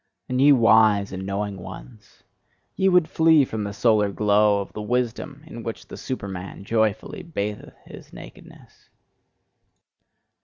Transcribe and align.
And 0.27 0.41
ye 0.41 0.51
wise 0.51 1.11
and 1.11 1.27
knowing 1.27 1.57
ones, 1.57 2.23
ye 2.75 2.89
would 2.89 3.07
flee 3.07 3.45
from 3.45 3.63
the 3.63 3.71
solar 3.71 4.11
glow 4.11 4.59
of 4.59 4.73
the 4.73 4.81
wisdom 4.81 5.43
in 5.45 5.61
which 5.61 5.87
the 5.89 5.95
Superman 5.95 6.63
joyfully 6.63 7.21
batheth 7.21 7.75
his 7.85 8.11
nakedness! 8.11 8.89